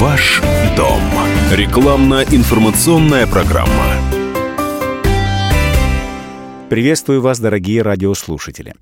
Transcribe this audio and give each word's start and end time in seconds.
Ваш 0.00 0.40
дом. 0.78 1.02
Рекламно-информационная 1.52 3.26
программа. 3.26 3.98
Приветствую 6.70 7.20
вас, 7.20 7.38
дорогие 7.38 7.82
радиослушатели. 7.82 8.74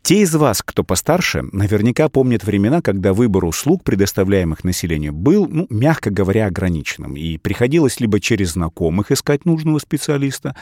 Те 0.00 0.20
из 0.20 0.34
вас, 0.34 0.62
кто 0.62 0.82
постарше, 0.82 1.44
наверняка 1.52 2.08
помнят 2.08 2.44
времена, 2.44 2.80
когда 2.80 3.12
выбор 3.12 3.44
услуг, 3.44 3.84
предоставляемых 3.84 4.64
населению, 4.64 5.12
был, 5.12 5.46
ну, 5.46 5.66
мягко 5.68 6.08
говоря, 6.08 6.46
ограниченным, 6.46 7.16
и 7.16 7.36
приходилось 7.36 8.00
либо 8.00 8.18
через 8.18 8.52
знакомых 8.52 9.12
искать 9.12 9.44
нужного 9.44 9.78
специалиста, 9.78 10.56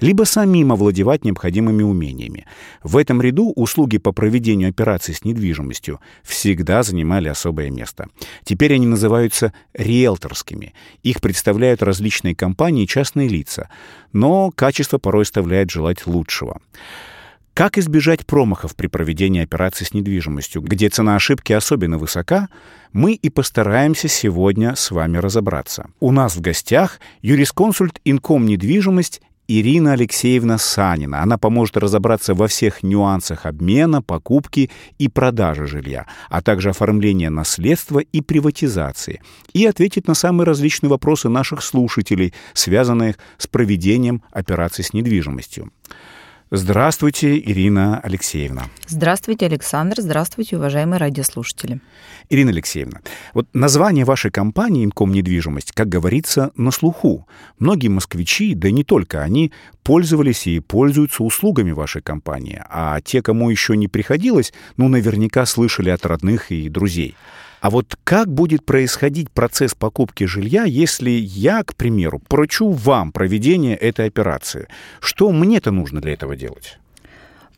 либо 0.00 0.24
самим 0.24 0.72
овладевать 0.72 1.24
необходимыми 1.24 1.82
умениями. 1.82 2.46
В 2.82 2.96
этом 2.96 3.22
ряду 3.22 3.52
услуги 3.54 3.98
по 3.98 4.12
проведению 4.12 4.70
операций 4.70 5.14
с 5.14 5.24
недвижимостью 5.24 6.00
всегда 6.22 6.82
занимали 6.82 7.28
особое 7.28 7.70
место. 7.70 8.08
Теперь 8.44 8.74
они 8.74 8.86
называются 8.86 9.52
риэлторскими. 9.74 10.74
Их 11.02 11.20
представляют 11.20 11.82
различные 11.82 12.34
компании 12.34 12.84
и 12.84 12.88
частные 12.88 13.28
лица, 13.28 13.68
но 14.12 14.50
качество 14.50 14.98
порой 14.98 15.22
оставляет 15.22 15.70
желать 15.70 16.06
лучшего. 16.06 16.60
Как 17.52 17.76
избежать 17.76 18.26
промахов 18.26 18.74
при 18.76 18.86
проведении 18.86 19.42
операций 19.42 19.84
с 19.84 19.92
недвижимостью, 19.92 20.62
где 20.62 20.88
цена 20.88 21.16
ошибки 21.16 21.52
особенно 21.52 21.98
высока, 21.98 22.48
мы 22.92 23.12
и 23.12 23.28
постараемся 23.28 24.08
сегодня 24.08 24.74
с 24.76 24.90
вами 24.90 25.18
разобраться. 25.18 25.90
У 26.00 26.10
нас 26.12 26.36
в 26.36 26.40
гостях 26.40 27.00
юрисконсульт 27.22 28.00
Инком 28.04 28.46
недвижимость 28.46 29.20
Ирина 29.52 29.94
Алексеевна 29.94 30.58
Санина. 30.58 31.22
Она 31.22 31.36
поможет 31.36 31.76
разобраться 31.76 32.34
во 32.34 32.46
всех 32.46 32.84
нюансах 32.84 33.46
обмена, 33.46 34.00
покупки 34.00 34.70
и 34.96 35.08
продажи 35.08 35.66
жилья, 35.66 36.06
а 36.28 36.40
также 36.40 36.70
оформления 36.70 37.30
наследства 37.30 37.98
и 37.98 38.20
приватизации, 38.20 39.20
и 39.52 39.66
ответит 39.66 40.06
на 40.06 40.14
самые 40.14 40.46
различные 40.46 40.88
вопросы 40.88 41.28
наших 41.28 41.64
слушателей, 41.64 42.32
связанных 42.52 43.16
с 43.38 43.48
проведением 43.48 44.22
операций 44.30 44.84
с 44.84 44.92
недвижимостью. 44.92 45.72
Здравствуйте, 46.52 47.38
Ирина 47.38 48.00
Алексеевна. 48.00 48.64
Здравствуйте, 48.88 49.46
Александр. 49.46 50.00
Здравствуйте, 50.00 50.56
уважаемые 50.56 50.98
радиослушатели. 50.98 51.80
Ирина 52.28 52.50
Алексеевна, 52.50 53.02
вот 53.34 53.46
название 53.52 54.04
вашей 54.04 54.32
компании 54.32 54.84
«Инком 54.84 55.12
недвижимость», 55.12 55.70
как 55.70 55.88
говорится, 55.88 56.50
на 56.56 56.72
слуху. 56.72 57.28
Многие 57.60 57.86
москвичи, 57.86 58.56
да 58.56 58.66
и 58.66 58.72
не 58.72 58.82
только 58.82 59.22
они, 59.22 59.52
пользовались 59.84 60.48
и 60.48 60.58
пользуются 60.58 61.22
услугами 61.22 61.70
вашей 61.70 62.02
компании, 62.02 62.60
а 62.68 63.00
те, 63.00 63.22
кому 63.22 63.48
еще 63.50 63.76
не 63.76 63.86
приходилось, 63.86 64.52
ну, 64.76 64.88
наверняка 64.88 65.46
слышали 65.46 65.90
от 65.90 66.04
родных 66.04 66.50
и 66.50 66.68
друзей. 66.68 67.14
А 67.60 67.68
вот 67.68 67.96
как 68.04 68.32
будет 68.32 68.64
происходить 68.64 69.30
процесс 69.30 69.74
покупки 69.74 70.24
жилья, 70.24 70.64
если 70.64 71.10
я, 71.10 71.62
к 71.62 71.74
примеру, 71.76 72.20
поручу 72.26 72.70
вам 72.70 73.12
проведение 73.12 73.76
этой 73.76 74.06
операции? 74.06 74.66
Что 75.00 75.30
мне-то 75.30 75.70
нужно 75.70 76.00
для 76.00 76.14
этого 76.14 76.36
делать? 76.36 76.78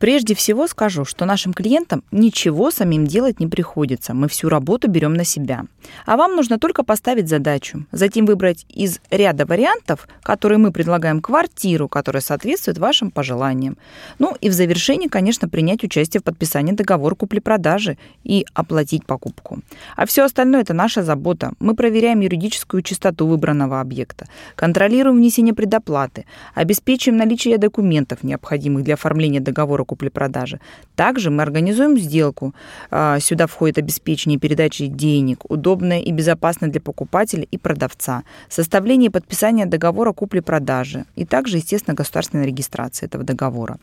Прежде 0.03 0.35
всего 0.35 0.67
скажу, 0.67 1.05
что 1.05 1.27
нашим 1.27 1.53
клиентам 1.53 2.03
ничего 2.11 2.73
самим 2.73 3.07
делать 3.07 3.39
не 3.39 3.47
приходится. 3.47 4.15
Мы 4.15 4.27
всю 4.27 4.49
работу 4.49 4.89
берем 4.89 5.15
на 5.15 5.23
себя. 5.23 5.67
А 6.07 6.17
вам 6.17 6.35
нужно 6.35 6.59
только 6.59 6.83
поставить 6.83 7.29
задачу, 7.29 7.87
затем 7.93 8.27
выбрать 8.27 8.67
из 8.69 8.99
ряда 9.13 9.47
вариантов, 9.47 10.09
которые 10.25 10.59
мы 10.59 10.73
предлагаем, 10.73 11.21
квартиру, 11.21 11.87
которая 11.87 12.21
соответствует 12.21 12.79
вашим 12.79 13.13
пожеланиям. 13.13 13.77
Ну 14.19 14.35
и 14.41 14.49
в 14.49 14.53
завершении, 14.53 15.07
конечно, 15.07 15.49
принять 15.49 15.85
участие 15.85 16.21
в 16.21 16.25
подписании 16.25 16.73
договора 16.73 17.15
купли-продажи 17.15 17.97
и 18.25 18.45
оплатить 18.55 19.07
покупку. 19.07 19.61
А 19.95 20.05
все 20.07 20.25
остальное– 20.25 20.61
это 20.63 20.75
наша 20.75 21.05
забота. 21.05 21.53
Мы 21.61 21.77
проверяем 21.77 22.19
юридическую 22.19 22.83
чистоту 22.83 23.29
выбранного 23.29 23.81
объекта, 23.81 24.27
контролируем 24.57 25.19
внесение 25.19 25.55
предоплаты, 25.55 26.27
обеспечиваем 26.57 27.19
наличие 27.19 27.57
документов, 27.57 28.25
необходимых 28.25 28.83
для 28.83 28.95
оформления 28.95 29.39
договора 29.39 29.85
купли-продажи. 29.93 30.59
Также 30.97 31.31
мы 31.31 31.43
организуем 31.43 31.99
сделку. 31.99 32.55
А, 32.91 33.21
сюда 33.21 33.47
входит 33.47 33.79
обеспечение 33.79 34.39
передачи 34.39 34.87
денег, 34.87 35.51
удобное 35.51 36.01
и 36.01 36.13
безопасное 36.13 36.71
для 36.71 36.81
покупателя 36.81 37.47
и 37.51 37.59
продавца, 37.59 38.23
составление 38.49 39.09
и 39.09 39.13
подписание 39.13 39.67
договора 39.67 40.13
купли-продажи 40.13 41.05
и 41.17 41.25
также, 41.25 41.59
естественно, 41.59 41.95
государственная 41.95 42.47
регистрация 42.47 43.07
этого 43.07 43.25
договора. 43.25 43.77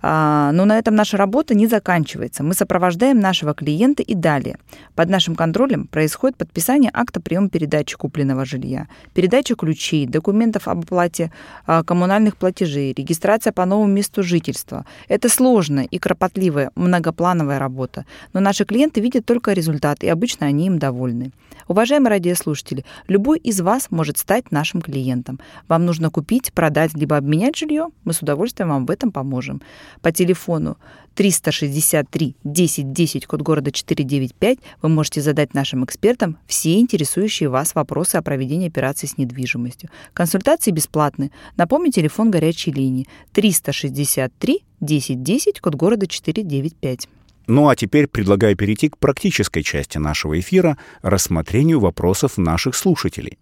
А, 0.00 0.52
но 0.52 0.64
на 0.64 0.78
этом 0.78 0.94
наша 0.94 1.16
работа 1.16 1.54
не 1.54 1.66
заканчивается. 1.66 2.42
Мы 2.42 2.54
сопровождаем 2.54 3.20
нашего 3.20 3.52
клиента 3.52 4.02
и 4.02 4.14
далее. 4.14 4.56
Под 4.94 5.10
нашим 5.10 5.34
контролем 5.34 5.86
происходит 5.86 6.36
подписание 6.36 6.90
акта 6.94 7.20
приема 7.20 7.48
передачи 7.48 7.96
купленного 7.96 8.44
жилья, 8.44 8.86
передача 9.14 9.54
ключей, 9.54 10.06
документов 10.06 10.68
об 10.68 10.80
оплате 10.80 11.30
а, 11.66 11.82
коммунальных 11.82 12.36
платежей, 12.36 12.94
регистрация 12.96 13.52
по 13.52 13.66
новому 13.66 13.92
месту 13.92 14.22
жительства. 14.22 14.84
Это 15.08 15.28
сложная 15.42 15.86
и 15.86 15.98
кропотливая 15.98 16.70
многоплановая 16.76 17.58
работа, 17.58 18.06
но 18.32 18.38
наши 18.38 18.64
клиенты 18.64 19.00
видят 19.00 19.26
только 19.26 19.52
результат, 19.52 20.04
и 20.04 20.08
обычно 20.08 20.46
они 20.46 20.68
им 20.68 20.78
довольны. 20.78 21.32
Уважаемые 21.66 22.10
радиослушатели, 22.10 22.84
любой 23.08 23.38
из 23.38 23.60
вас 23.60 23.90
может 23.90 24.18
стать 24.18 24.52
нашим 24.52 24.80
клиентом. 24.80 25.40
Вам 25.66 25.84
нужно 25.84 26.10
купить, 26.10 26.52
продать, 26.52 26.94
либо 26.94 27.16
обменять 27.16 27.56
жилье, 27.56 27.88
мы 28.04 28.12
с 28.12 28.22
удовольствием 28.22 28.68
вам 28.68 28.86
в 28.86 28.90
этом 28.92 29.10
поможем. 29.10 29.60
По 30.00 30.12
телефону 30.12 30.76
363 31.16 32.36
10 32.44 32.92
10, 32.92 33.26
код 33.26 33.42
города 33.42 33.72
495, 33.72 34.58
вы 34.80 34.88
можете 34.88 35.20
задать 35.22 35.54
нашим 35.54 35.84
экспертам 35.84 36.38
все 36.46 36.78
интересующие 36.78 37.48
вас 37.48 37.74
вопросы 37.74 38.14
о 38.14 38.22
проведении 38.22 38.68
операций 38.68 39.08
с 39.08 39.18
недвижимостью. 39.18 39.90
Консультации 40.14 40.70
бесплатны. 40.70 41.32
Напомню, 41.56 41.90
телефон 41.90 42.30
горячей 42.30 42.70
линии 42.70 43.08
363 43.32 44.62
1010, 44.82 45.60
код 45.60 45.74
города 45.74 46.06
495. 46.06 47.08
Ну 47.46 47.68
а 47.68 47.76
теперь 47.76 48.06
предлагаю 48.06 48.56
перейти 48.56 48.88
к 48.88 48.98
практической 48.98 49.62
части 49.62 49.98
нашего 49.98 50.38
эфира, 50.38 50.78
рассмотрению 51.02 51.80
вопросов 51.80 52.38
наших 52.38 52.74
слушателей. 52.74 53.38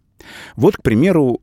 Вот, 0.57 0.77
к 0.77 0.83
примеру, 0.83 1.41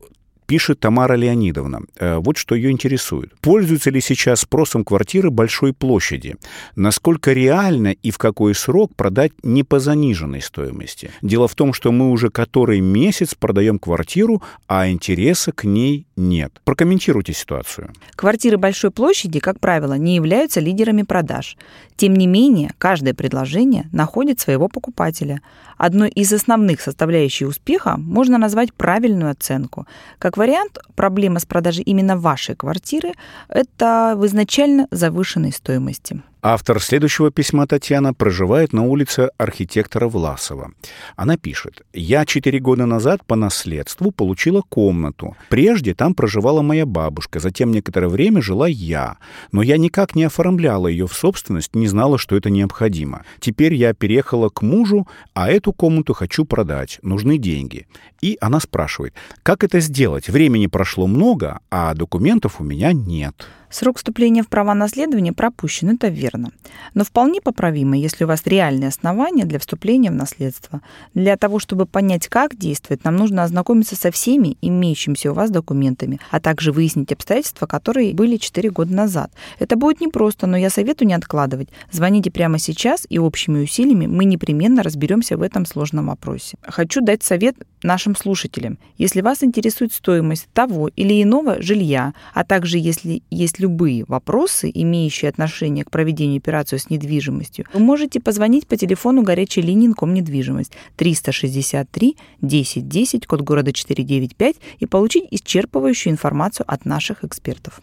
пишет 0.48 0.80
Тамара 0.80 1.14
Леонидовна. 1.14 1.82
Э, 2.00 2.16
вот 2.16 2.38
что 2.38 2.54
ее 2.54 2.70
интересует. 2.70 3.38
Пользуются 3.40 3.90
ли 3.90 4.00
сейчас 4.00 4.40
спросом 4.40 4.82
квартиры 4.82 5.30
большой 5.30 5.74
площади? 5.74 6.36
Насколько 6.74 7.34
реально 7.34 7.88
и 7.88 8.10
в 8.10 8.16
какой 8.16 8.54
срок 8.54 8.96
продать 8.96 9.32
не 9.42 9.62
по 9.62 9.78
заниженной 9.78 10.40
стоимости? 10.40 11.10
Дело 11.20 11.48
в 11.48 11.54
том, 11.54 11.74
что 11.74 11.92
мы 11.92 12.10
уже 12.10 12.30
который 12.30 12.80
месяц 12.80 13.34
продаем 13.34 13.78
квартиру, 13.78 14.42
а 14.66 14.88
интереса 14.88 15.52
к 15.52 15.64
ней 15.64 16.06
нет. 16.16 16.60
Прокомментируйте 16.64 17.34
ситуацию. 17.34 17.92
Квартиры 18.16 18.56
большой 18.56 18.90
площади, 18.90 19.40
как 19.40 19.60
правило, 19.60 19.94
не 19.94 20.16
являются 20.16 20.60
лидерами 20.60 21.02
продаж. 21.02 21.58
Тем 21.96 22.14
не 22.14 22.26
менее, 22.26 22.72
каждое 22.78 23.12
предложение 23.12 23.88
находит 23.92 24.40
своего 24.40 24.68
покупателя. 24.68 25.42
Одной 25.76 26.08
из 26.08 26.32
основных 26.32 26.80
составляющих 26.80 27.48
успеха 27.48 27.96
можно 27.98 28.38
назвать 28.38 28.72
правильную 28.72 29.30
оценку. 29.30 29.86
Как 30.18 30.37
вариант, 30.38 30.78
проблема 30.94 31.40
с 31.40 31.44
продажей 31.44 31.84
именно 31.84 32.16
вашей 32.16 32.54
квартиры– 32.54 33.12
это 33.48 34.14
в 34.16 34.24
изначально 34.24 34.88
завышенной 34.90 35.52
стоимости. 35.52 36.22
Автор 36.40 36.80
следующего 36.80 37.32
письма 37.32 37.66
Татьяна 37.66 38.14
проживает 38.14 38.72
на 38.72 38.84
улице 38.84 39.30
архитектора 39.38 40.06
Власова. 40.06 40.70
Она 41.16 41.36
пишет, 41.36 41.82
«Я 41.92 42.24
четыре 42.26 42.60
года 42.60 42.86
назад 42.86 43.24
по 43.26 43.34
наследству 43.34 44.12
получила 44.12 44.62
комнату. 44.62 45.36
Прежде 45.48 45.94
там 45.94 46.14
проживала 46.14 46.62
моя 46.62 46.86
бабушка, 46.86 47.40
затем 47.40 47.72
некоторое 47.72 48.06
время 48.06 48.40
жила 48.40 48.68
я. 48.68 49.16
Но 49.50 49.62
я 49.62 49.78
никак 49.78 50.14
не 50.14 50.24
оформляла 50.24 50.86
ее 50.86 51.08
в 51.08 51.12
собственность, 51.12 51.74
не 51.74 51.88
знала, 51.88 52.18
что 52.18 52.36
это 52.36 52.50
необходимо. 52.50 53.24
Теперь 53.40 53.74
я 53.74 53.92
переехала 53.92 54.48
к 54.48 54.62
мужу, 54.62 55.08
а 55.34 55.50
эту 55.50 55.72
комнату 55.72 56.14
хочу 56.14 56.44
продать. 56.44 57.00
Нужны 57.02 57.38
деньги». 57.38 57.88
И 58.20 58.38
она 58.40 58.60
спрашивает, 58.60 59.12
«Как 59.42 59.64
это 59.64 59.80
сделать? 59.80 60.28
Времени 60.28 60.68
прошло 60.68 61.08
много, 61.08 61.58
а 61.68 61.92
документов 61.94 62.60
у 62.60 62.64
меня 62.64 62.92
нет». 62.92 63.48
Срок 63.70 63.98
вступления 63.98 64.42
в 64.42 64.48
права 64.48 64.74
наследования 64.74 65.32
пропущен, 65.32 65.90
это 65.90 66.08
верно. 66.08 66.50
Но 66.94 67.04
вполне 67.04 67.40
поправимо, 67.40 67.96
если 67.96 68.24
у 68.24 68.26
вас 68.26 68.42
реальные 68.46 68.88
основания 68.88 69.44
для 69.44 69.58
вступления 69.58 70.10
в 70.10 70.14
наследство. 70.14 70.80
Для 71.14 71.36
того, 71.36 71.58
чтобы 71.58 71.86
понять, 71.86 72.28
как 72.28 72.56
действовать, 72.56 73.04
нам 73.04 73.16
нужно 73.16 73.44
ознакомиться 73.44 73.94
со 73.94 74.10
всеми 74.10 74.56
имеющимися 74.62 75.30
у 75.30 75.34
вас 75.34 75.50
документами, 75.50 76.18
а 76.30 76.40
также 76.40 76.72
выяснить 76.72 77.12
обстоятельства, 77.12 77.66
которые 77.66 78.14
были 78.14 78.36
4 78.36 78.70
года 78.70 78.94
назад. 78.94 79.30
Это 79.58 79.76
будет 79.76 80.00
непросто, 80.00 80.46
но 80.46 80.56
я 80.56 80.70
советую 80.70 81.08
не 81.08 81.14
откладывать. 81.14 81.68
Звоните 81.90 82.30
прямо 82.30 82.58
сейчас, 82.58 83.06
и 83.08 83.18
общими 83.18 83.62
усилиями 83.62 84.06
мы 84.06 84.24
непременно 84.24 84.82
разберемся 84.82 85.36
в 85.36 85.42
этом 85.42 85.66
сложном 85.66 86.06
вопросе. 86.06 86.56
Хочу 86.62 87.00
дать 87.00 87.22
совет 87.22 87.56
нашим 87.82 88.16
слушателям, 88.16 88.78
если 88.96 89.20
вас 89.20 89.42
интересует 89.42 89.92
стоимость 89.92 90.48
того 90.52 90.88
или 90.88 91.22
иного 91.22 91.60
жилья, 91.62 92.14
а 92.34 92.44
также 92.44 92.78
если 92.78 93.22
есть 93.30 93.58
любые 93.58 94.04
вопросы, 94.06 94.70
имеющие 94.72 95.28
отношение 95.28 95.84
к 95.84 95.90
проведению 95.90 96.38
операции 96.38 96.76
с 96.76 96.90
недвижимостью, 96.90 97.66
вы 97.72 97.80
можете 97.80 98.20
позвонить 98.20 98.66
по 98.66 98.76
телефону 98.76 99.22
горячей 99.22 99.62
линии 99.62 99.88
недвижимость 99.88 100.72
363 100.96 102.16
10 102.40 102.88
10, 102.88 103.26
код 103.26 103.40
города 103.42 103.72
495 103.72 104.56
и 104.78 104.86
получить 104.86 105.24
исчерпывающую 105.30 106.10
информацию 106.10 106.64
от 106.68 106.84
наших 106.84 107.24
экспертов. 107.24 107.80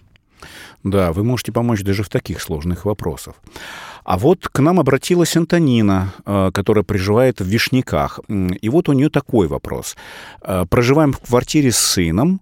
Да, 0.84 1.12
вы 1.14 1.24
можете 1.24 1.52
помочь 1.52 1.82
даже 1.82 2.04
в 2.04 2.10
таких 2.10 2.42
сложных 2.42 2.86
вопросах. 2.86 3.36
А 4.04 4.18
вот 4.18 4.48
к 4.48 4.60
нам 4.60 4.80
обратилась 4.80 5.36
Антонина, 5.36 6.14
э, 6.26 6.52
которая 6.54 6.84
проживает 6.84 7.42
в 7.42 7.46
Вишняках. 7.46 8.20
И 8.28 8.70
вот 8.70 8.90
у 8.90 8.94
нее 8.94 9.10
такой 9.10 9.48
вопрос. 9.48 9.96
Э, 10.42 10.66
проживаем 10.70 11.14
в 11.14 11.20
квартире 11.20 11.72
с 11.72 11.78
сыном, 11.78 12.40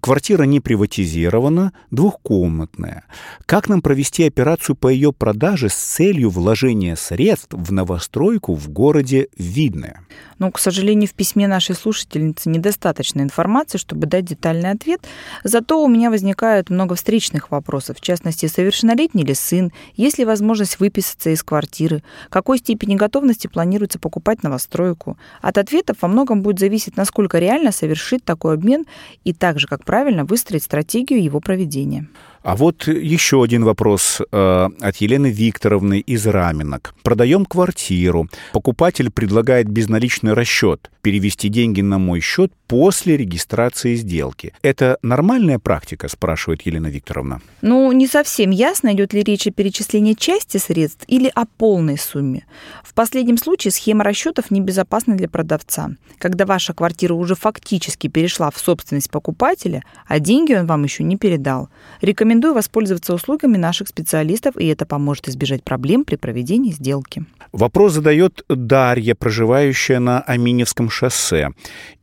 Квартира 0.00 0.44
не 0.44 0.60
приватизирована, 0.60 1.72
двухкомнатная. 1.90 3.04
Как 3.44 3.68
нам 3.68 3.82
провести 3.82 4.24
операцию 4.24 4.74
по 4.74 4.88
ее 4.88 5.12
продаже 5.12 5.68
с 5.68 5.74
целью 5.74 6.30
вложения 6.30 6.96
средств 6.96 7.52
в 7.52 7.72
новостройку 7.72 8.54
в 8.54 8.68
городе 8.70 9.28
Видное? 9.36 10.00
Но, 10.42 10.50
к 10.50 10.58
сожалению, 10.58 11.08
в 11.08 11.14
письме 11.14 11.46
нашей 11.46 11.76
слушательницы 11.76 12.50
недостаточно 12.50 13.20
информации, 13.20 13.78
чтобы 13.78 14.08
дать 14.08 14.24
детальный 14.24 14.72
ответ. 14.72 15.00
Зато 15.44 15.80
у 15.80 15.86
меня 15.86 16.10
возникает 16.10 16.68
много 16.68 16.96
встречных 16.96 17.52
вопросов. 17.52 17.98
В 17.98 18.00
частности, 18.00 18.46
совершеннолетний 18.46 19.24
ли 19.24 19.34
сын, 19.34 19.70
есть 19.94 20.18
ли 20.18 20.24
возможность 20.24 20.80
выписаться 20.80 21.30
из 21.30 21.44
квартиры, 21.44 22.02
какой 22.28 22.58
степени 22.58 22.96
готовности 22.96 23.46
планируется 23.46 24.00
покупать 24.00 24.42
новостройку. 24.42 25.16
От 25.42 25.58
ответов 25.58 25.98
во 26.00 26.08
многом 26.08 26.42
будет 26.42 26.58
зависеть, 26.58 26.96
насколько 26.96 27.38
реально 27.38 27.70
совершить 27.70 28.24
такой 28.24 28.54
обмен 28.54 28.84
и 29.22 29.32
также, 29.32 29.68
как 29.68 29.84
правильно 29.84 30.24
выстроить 30.24 30.64
стратегию 30.64 31.22
его 31.22 31.38
проведения. 31.38 32.08
А 32.42 32.56
вот 32.56 32.88
еще 32.88 33.42
один 33.42 33.64
вопрос 33.64 34.20
э, 34.20 34.68
от 34.80 34.96
Елены 34.96 35.30
Викторовны 35.30 36.00
из 36.00 36.26
Раменок. 36.26 36.92
Продаем 37.04 37.44
квартиру. 37.44 38.28
Покупатель 38.52 39.10
предлагает 39.10 39.68
безналичный 39.68 40.32
расчет, 40.32 40.90
перевести 41.02 41.48
деньги 41.48 41.82
на 41.82 41.98
мой 41.98 42.20
счет 42.20 42.52
после 42.66 43.16
регистрации 43.16 43.94
сделки. 43.94 44.54
Это 44.62 44.98
нормальная 45.02 45.60
практика, 45.60 46.08
спрашивает 46.08 46.62
Елена 46.62 46.88
Викторовна? 46.88 47.40
Ну, 47.60 47.92
не 47.92 48.08
совсем 48.08 48.50
ясно, 48.50 48.92
идет 48.92 49.12
ли 49.12 49.22
речь 49.22 49.46
о 49.46 49.52
перечислении 49.52 50.14
части 50.14 50.56
средств 50.56 51.04
или 51.06 51.30
о 51.32 51.44
полной 51.44 51.98
сумме. 51.98 52.44
В 52.82 52.92
последнем 52.92 53.38
случае 53.38 53.70
схема 53.70 54.02
расчетов 54.02 54.50
небезопасна 54.50 55.16
для 55.16 55.28
продавца. 55.28 55.90
Когда 56.18 56.44
ваша 56.44 56.74
квартира 56.74 57.14
уже 57.14 57.36
фактически 57.36 58.08
перешла 58.08 58.50
в 58.50 58.58
собственность 58.58 59.10
покупателя, 59.10 59.84
а 60.08 60.18
деньги 60.18 60.54
он 60.54 60.66
вам 60.66 60.82
еще 60.82 61.04
не 61.04 61.16
передал, 61.16 61.68
рекомендую 62.00 62.31
Рекомендую 62.32 62.54
воспользоваться 62.54 63.12
услугами 63.12 63.58
наших 63.58 63.88
специалистов, 63.88 64.56
и 64.56 64.66
это 64.66 64.86
поможет 64.86 65.28
избежать 65.28 65.62
проблем 65.62 66.06
при 66.06 66.16
проведении 66.16 66.72
сделки. 66.72 67.26
Вопрос 67.52 67.92
задает 67.92 68.42
Дарья, 68.48 69.14
проживающая 69.14 70.00
на 70.00 70.22
Аминевском 70.22 70.88
шоссе. 70.88 71.50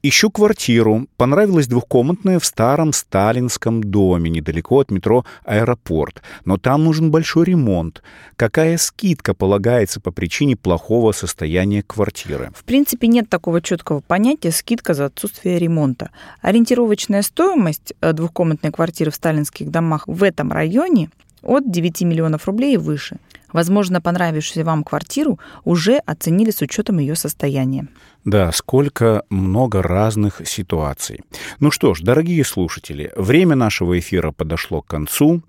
Ищу 0.01 0.29
квартиру. 0.29 1.07
Понравилась 1.17 1.67
двухкомнатная 1.67 2.39
в 2.39 2.45
старом 2.45 2.93
сталинском 2.93 3.83
доме, 3.83 4.29
недалеко 4.29 4.79
от 4.79 4.91
метро 4.91 5.25
«Аэропорт». 5.43 6.21
Но 6.45 6.55
там 6.55 6.85
нужен 6.85 7.11
большой 7.11 7.47
ремонт. 7.47 8.01
Какая 8.37 8.77
скидка 8.77 9.33
полагается 9.33 9.99
по 9.99 10.11
причине 10.11 10.55
плохого 10.55 11.11
состояния 11.11 11.83
квартиры? 11.83 12.49
В 12.55 12.63
принципе, 12.63 13.07
нет 13.07 13.27
такого 13.27 13.61
четкого 13.61 13.99
понятия 13.99 14.51
«скидка 14.51 14.93
за 14.93 15.07
отсутствие 15.07 15.59
ремонта». 15.59 16.11
Ориентировочная 16.41 17.21
стоимость 17.21 17.93
э, 17.99 18.13
двухкомнатной 18.13 18.71
квартиры 18.71 19.11
в 19.11 19.15
сталинских 19.15 19.69
домах 19.69 20.07
в 20.07 20.23
этом 20.23 20.53
районе 20.53 21.09
от 21.41 21.69
9 21.69 22.03
миллионов 22.03 22.47
рублей 22.47 22.75
и 22.75 22.77
выше. 22.77 23.17
Возможно, 23.53 24.01
понравившуюся 24.01 24.63
вам 24.63 24.83
квартиру 24.83 25.39
уже 25.63 25.97
оценили 25.97 26.51
с 26.51 26.61
учетом 26.61 26.99
ее 26.99 27.15
состояния. 27.15 27.87
Да, 28.25 28.51
сколько 28.51 29.23
много 29.29 29.81
разных 29.81 30.41
ситуаций. 30.45 31.21
Ну 31.59 31.71
что 31.71 31.93
ж, 31.93 32.01
дорогие 32.01 32.43
слушатели, 32.43 33.11
время 33.15 33.55
нашего 33.55 33.97
эфира 33.97 34.31
подошло 34.31 34.81
к 34.81 34.87
концу. 34.87 35.41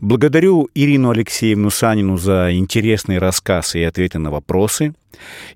Благодарю 0.00 0.68
Ирину 0.74 1.10
Алексеевну 1.10 1.70
Санину 1.70 2.16
за 2.16 2.54
интересный 2.54 3.18
рассказ 3.18 3.74
и 3.74 3.82
ответы 3.82 4.18
на 4.18 4.30
вопросы. 4.30 4.94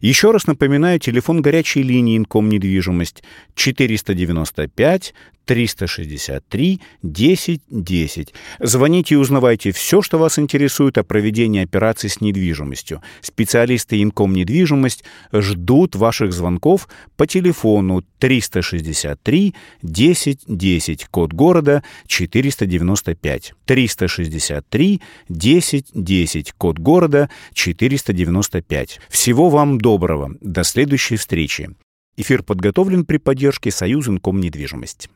Еще 0.01 0.31
раз 0.31 0.47
напоминаю, 0.47 0.99
телефон 0.99 1.43
горячей 1.43 1.83
линии 1.83 2.17
Инком 2.17 2.49
недвижимость 2.49 3.23
495 3.55 5.15
363 5.45 6.81
10 7.03 7.61
10. 7.69 8.35
Звоните 8.61 9.15
и 9.15 9.19
узнавайте 9.19 9.73
все, 9.73 10.03
что 10.03 10.19
вас 10.19 10.39
интересует 10.39 10.99
о 10.99 11.05
проведении 11.05 11.63
операций 11.63 12.11
с 12.11 12.21
недвижимостью. 12.21 13.03
Специалисты 13.21 14.03
Инком 14.03 14.35
недвижимость 14.35 15.05
ждут 15.33 15.97
ваших 15.97 16.33
звонков 16.33 16.89
по 17.17 17.27
телефону 17.27 18.05
363 18.19 19.55
10 19.83 20.41
10, 20.47 21.05
код 21.07 21.33
города 21.33 21.83
495. 22.07 23.55
363 23.67 25.01
10 25.29 25.87
10, 25.93 26.53
код 26.53 26.79
города 26.79 27.31
495. 27.55 29.01
Всего 29.09 29.51
вам 29.53 29.79
доброго. 29.79 30.35
До 30.41 30.65
следующей 30.65 31.17
встречи. 31.17 31.71
Эфир 32.17 32.43
подготовлен 32.43 33.05
при 33.05 33.19
поддержке 33.19 33.71
Союз 33.71 34.09
Инком 34.09 34.41
недвижимость. 34.41 35.09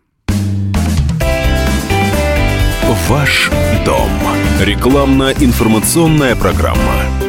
Ваш 3.08 3.50
дом. 3.84 4.10
Рекламно-информационная 4.60 6.36
программа. 6.36 7.25